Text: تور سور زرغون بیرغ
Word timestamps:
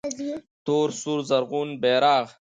تور 0.65 0.87
سور 1.01 1.19
زرغون 1.29 1.69
بیرغ 1.81 2.25